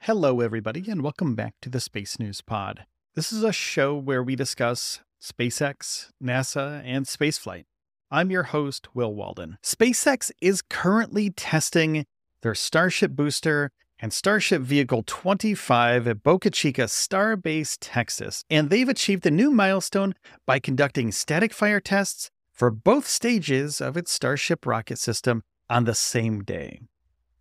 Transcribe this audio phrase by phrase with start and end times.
[0.00, 2.86] Hello, everybody, and welcome back to the Space News Pod.
[3.16, 7.64] This is a show where we discuss SpaceX, NASA, and spaceflight.
[8.08, 9.58] I'm your host, Will Walden.
[9.64, 12.06] SpaceX is currently testing
[12.42, 19.26] their Starship booster and Starship Vehicle 25 at Boca Chica Starbase, Texas, and they've achieved
[19.26, 20.14] a new milestone
[20.46, 25.96] by conducting static fire tests for both stages of its Starship rocket system on the
[25.96, 26.78] same day.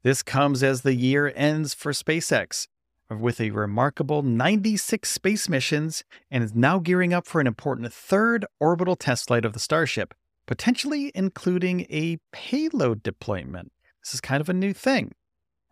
[0.05, 2.67] This comes as the year ends for SpaceX,
[3.09, 8.45] with a remarkable 96 space missions, and is now gearing up for an important third
[8.59, 10.13] orbital test flight of the Starship,
[10.45, 13.71] potentially including a payload deployment.
[14.03, 15.11] This is kind of a new thing.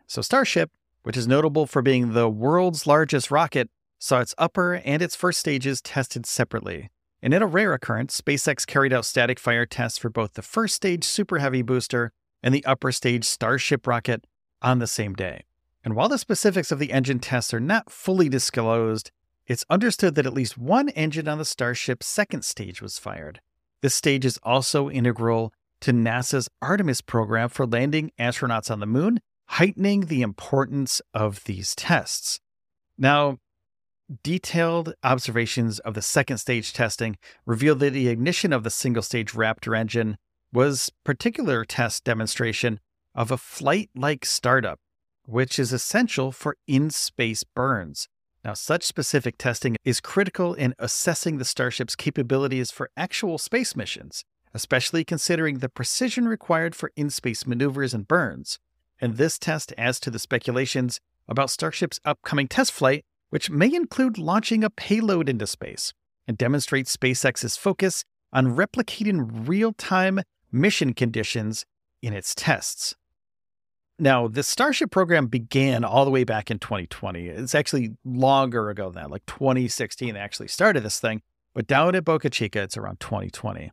[0.07, 0.71] So, Starship,
[1.03, 5.41] which is notable for being the world's largest rocket, saw its upper and its first
[5.41, 6.89] stages tested separately.
[7.21, 10.73] And in a rare occurrence, SpaceX carried out static fire tests for both the first
[10.73, 12.13] stage Super Heavy booster
[12.43, 14.27] and the upper stage Starship rocket
[14.61, 15.45] on the same day.
[15.83, 19.11] And while the specifics of the engine tests are not fully disclosed,
[19.47, 23.41] it's understood that at least one engine on the Starship's second stage was fired.
[23.81, 29.19] This stage is also integral to NASA's Artemis program for landing astronauts on the moon,
[29.47, 32.39] heightening the importance of these tests.
[32.97, 33.39] Now,
[34.23, 39.33] detailed observations of the second stage testing revealed that the ignition of the single stage
[39.33, 40.17] Raptor engine
[40.53, 42.79] was particular test demonstration
[43.15, 44.79] of a flight like startup,
[45.25, 48.07] which is essential for in space burns.
[48.45, 54.23] Now, such specific testing is critical in assessing the Starship's capabilities for actual space missions,
[54.53, 58.59] especially considering the precision required for in space maneuvers and burns.
[58.99, 64.17] And this test adds to the speculations about Starship's upcoming test flight, which may include
[64.17, 65.93] launching a payload into space,
[66.27, 68.03] and demonstrates SpaceX's focus
[68.33, 70.19] on replicating real time
[70.53, 71.65] mission conditions
[72.01, 72.95] in its tests.
[73.99, 77.27] Now, the Starship program began all the way back in 2020.
[77.27, 81.21] It's actually longer ago than that, like 2016, they actually started this thing.
[81.53, 83.71] But down at Boca Chica, it's around 2020.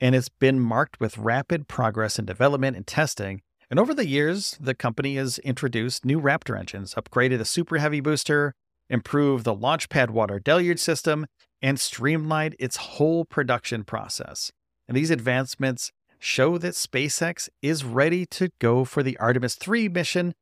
[0.00, 3.40] And it's been marked with rapid progress in development and testing.
[3.70, 8.00] And over the years, the company has introduced new Raptor engines, upgraded the Super Heavy
[8.00, 8.54] booster,
[8.90, 11.26] improved the Launchpad water deluge system,
[11.62, 14.52] and streamlined its whole production process.
[14.86, 20.34] And these advancements show that SpaceX is ready to go for the Artemis 3 mission.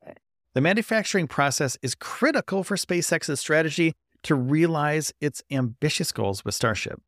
[0.52, 7.00] The manufacturing process is critical for SpaceX's strategy to realize its ambitious goals with Starship.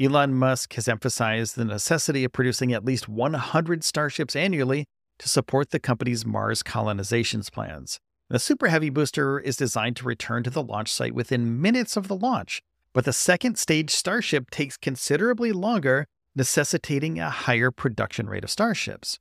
[0.00, 4.86] Elon Musk has emphasized the necessity of producing at least 100 Starships annually
[5.18, 8.00] to support the company's Mars colonizations plans.
[8.28, 12.08] The Super Heavy booster is designed to return to the launch site within minutes of
[12.08, 12.60] the launch,
[12.92, 16.06] but the second stage Starship takes considerably longer
[16.36, 19.18] necessitating a higher production rate of Starships.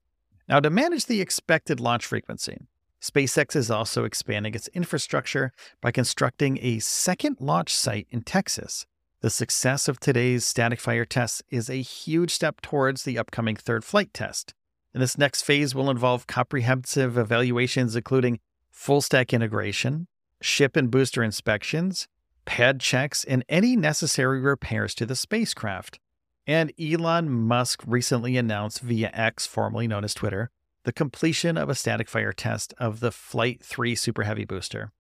[0.48, 2.58] Now, to manage the expected launch frequency,
[3.02, 8.86] SpaceX is also expanding its infrastructure by constructing a second launch site in Texas.
[9.22, 13.84] The success of today's static fire tests is a huge step towards the upcoming third
[13.84, 14.54] flight test.
[14.94, 18.40] And this next phase will involve comprehensive evaluations, including
[18.72, 20.08] full stack integration,
[20.42, 22.08] ship and booster inspections,
[22.46, 26.00] pad checks, and any necessary repairs to the spacecraft.
[26.48, 30.52] And Elon Musk recently announced via X, formerly known as Twitter,
[30.84, 34.92] the completion of a static fire test of the Flight 3 Super Heavy booster.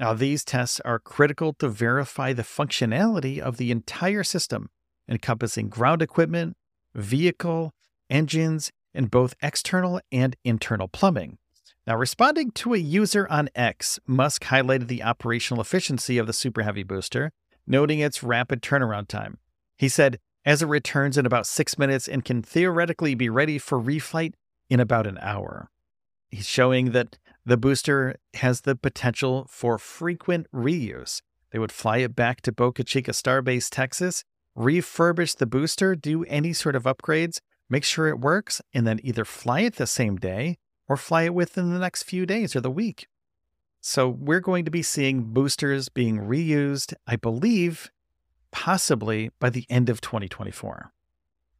[0.00, 4.70] Now, these tests are critical to verify the functionality of the entire system,
[5.08, 6.56] encompassing ground equipment,
[6.94, 7.72] vehicle,
[8.08, 11.38] engines, and both external and internal plumbing.
[11.86, 16.62] Now, responding to a user on X, Musk highlighted the operational efficiency of the Super
[16.62, 17.30] Heavy booster,
[17.66, 19.38] noting its rapid turnaround time.
[19.76, 23.80] He said, as it returns in about six minutes and can theoretically be ready for
[23.80, 24.34] reflight
[24.68, 25.70] in about an hour.
[26.30, 31.20] He's showing that The booster has the potential for frequent reuse.
[31.50, 34.24] They would fly it back to Boca Chica Starbase, Texas,
[34.56, 39.24] refurbish the booster, do any sort of upgrades, make sure it works, and then either
[39.24, 40.56] fly it the same day
[40.88, 43.08] or fly it within the next few days or the week.
[43.80, 47.90] So we're going to be seeing boosters being reused, I believe,
[48.54, 50.92] possibly by the end of 2024.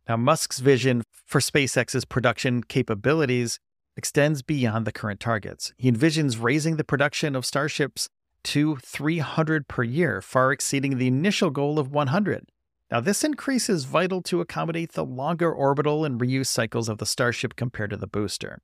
[0.08, 3.58] Now, Musk's vision for SpaceX's production capabilities
[3.96, 5.72] extends beyond the current targets.
[5.76, 8.08] He envisions raising the production of Starships
[8.44, 12.46] to 300 per year, far exceeding the initial goal of 100.
[12.92, 17.06] Now, this increase is vital to accommodate the longer orbital and reuse cycles of the
[17.06, 18.60] Starship compared to the booster.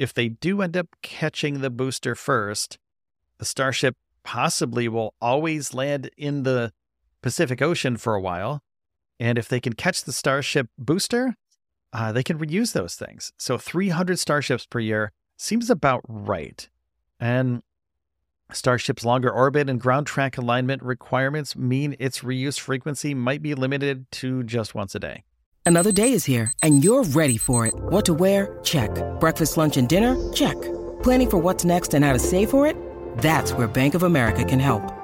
[0.00, 2.78] If they do end up catching the booster first,
[3.38, 6.72] the Starship possibly will always land in the
[7.24, 8.62] Pacific Ocean for a while.
[9.18, 11.36] And if they can catch the Starship booster,
[11.90, 13.32] uh, they can reuse those things.
[13.38, 16.68] So 300 Starships per year seems about right.
[17.18, 17.62] And
[18.52, 24.04] Starship's longer orbit and ground track alignment requirements mean its reuse frequency might be limited
[24.20, 25.24] to just once a day.
[25.64, 27.72] Another day is here, and you're ready for it.
[27.88, 28.58] What to wear?
[28.64, 28.90] Check.
[29.18, 30.14] Breakfast, lunch, and dinner?
[30.34, 30.60] Check.
[31.02, 32.76] Planning for what's next and how to save for it?
[33.16, 35.03] That's where Bank of America can help.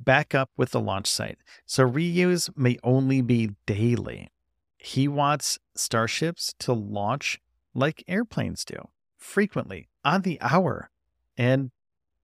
[0.00, 1.38] back up with the launch site.
[1.66, 4.30] So reuse may only be daily.
[4.78, 7.38] He wants starships to launch
[7.74, 8.88] like airplanes do,
[9.18, 10.90] frequently, on the hour.
[11.36, 11.70] And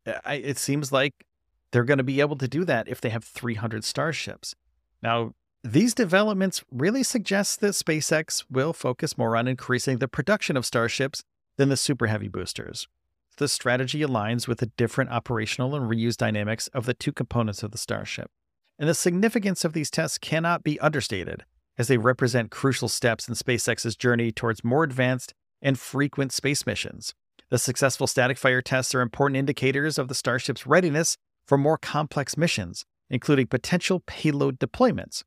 [0.06, 1.26] uh, it seems like
[1.70, 4.55] they're going to be able to do that if they have 300 starships.
[5.02, 10.64] Now, these developments really suggest that SpaceX will focus more on increasing the production of
[10.64, 11.22] starships
[11.56, 12.88] than the Super Heavy boosters.
[13.38, 17.70] The strategy aligns with the different operational and reuse dynamics of the two components of
[17.70, 18.30] the Starship.
[18.78, 21.44] And the significance of these tests cannot be understated,
[21.76, 27.14] as they represent crucial steps in SpaceX's journey towards more advanced and frequent space missions.
[27.50, 31.16] The successful static fire tests are important indicators of the Starship's readiness
[31.46, 35.22] for more complex missions, including potential payload deployments.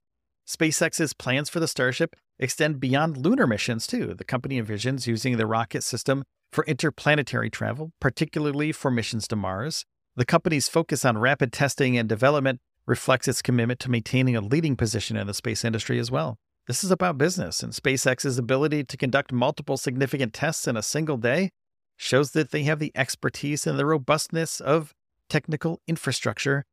[0.47, 4.15] SpaceX's plans for the Starship extend beyond lunar missions, too.
[4.15, 9.86] The company envisions using the rocket system for interplanetary travel, particularly for missions to Mars.
[10.16, 14.75] The company's focus on rapid testing and development reflects its commitment to maintaining a leading
[14.75, 16.38] position in the space industry as well.
[16.68, 21.18] This is about business, and SpaceX's ability to conduct multiple significant tests in a single
[21.18, 21.51] day
[21.98, 24.94] shows that they have the expertise and the robustness of
[25.30, 26.66] technical infrastructure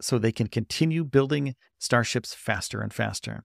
[0.00, 3.44] so they can continue building starships faster and faster.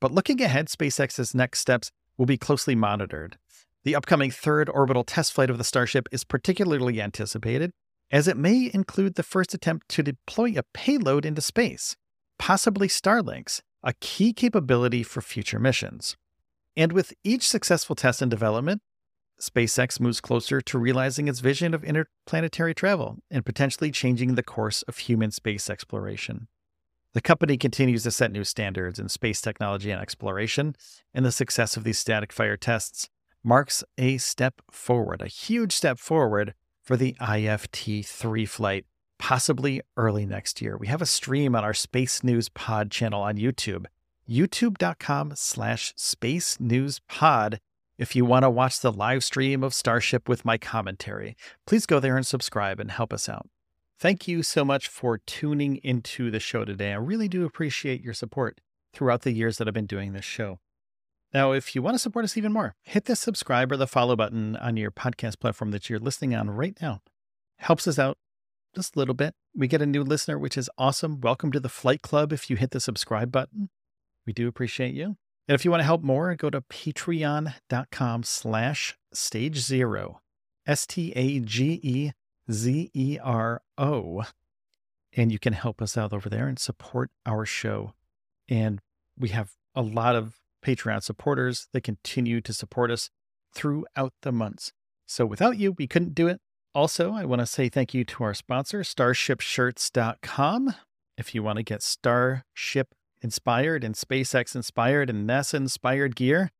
[0.00, 3.38] But looking ahead, SpaceX's next steps will be closely monitored.
[3.84, 7.72] The upcoming third orbital test flight of the Starship is particularly anticipated,
[8.10, 11.96] as it may include the first attempt to deploy a payload into space,
[12.38, 16.16] possibly Starlinks, a key capability for future missions.
[16.76, 18.82] And with each successful test and development,
[19.40, 24.82] SpaceX moves closer to realizing its vision of interplanetary travel and potentially changing the course
[24.82, 26.48] of human space exploration.
[27.14, 30.74] The company continues to set new standards in space technology and exploration,
[31.14, 33.08] and the success of these static fire tests
[33.44, 38.86] marks a step forward, a huge step forward for the IFT 3 flight,
[39.18, 40.76] possibly early next year.
[40.76, 43.86] We have a stream on our Space News Pod channel on YouTube,
[44.28, 47.60] youtube.com slash space news pod
[47.98, 51.98] if you want to watch the live stream of Starship with my commentary, please go
[51.98, 53.48] there and subscribe and help us out.
[53.98, 56.92] Thank you so much for tuning into the show today.
[56.92, 58.60] I really do appreciate your support
[58.92, 60.60] throughout the years that I've been doing this show.
[61.34, 64.16] Now, if you want to support us even more, hit the subscribe or the follow
[64.16, 67.02] button on your podcast platform that you're listening on right now.
[67.58, 68.16] Helps us out
[68.74, 69.34] just a little bit.
[69.54, 71.20] We get a new listener, which is awesome.
[71.20, 73.68] Welcome to the Flight Club if you hit the subscribe button.
[74.26, 75.16] We do appreciate you.
[75.46, 80.20] And if you want to help more, go to patreon.com slash stage zero,
[80.66, 82.12] S T A G E
[82.50, 84.22] Z E R O.
[85.12, 87.92] And you can help us out over there and support our show.
[88.48, 88.80] And
[89.18, 93.10] we have a lot of Patreon supporters that continue to support us
[93.54, 94.72] throughout the months.
[95.06, 96.40] So without you, we couldn't do it.
[96.74, 100.74] Also, I want to say thank you to our sponsor, starshipshirts.com.
[101.16, 106.50] If you want to get Starship inspired and SpaceX inspired and NASA inspired gear,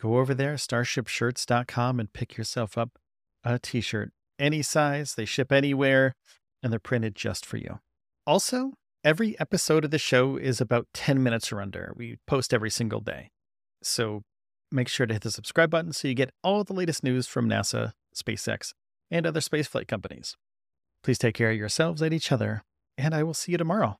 [0.00, 2.98] go over there, starshipshirts.com, and pick yourself up
[3.42, 4.12] a t shirt.
[4.38, 6.14] Any size, they ship anywhere,
[6.62, 7.80] and they're printed just for you.
[8.26, 8.74] Also,
[9.04, 11.92] Every episode of the show is about 10 minutes or under.
[11.96, 13.30] We post every single day.
[13.80, 14.22] So
[14.72, 17.48] make sure to hit the subscribe button so you get all the latest news from
[17.48, 18.72] NASA, SpaceX,
[19.08, 20.36] and other spaceflight companies.
[21.04, 22.64] Please take care of yourselves and each other,
[22.96, 23.98] and I will see you tomorrow.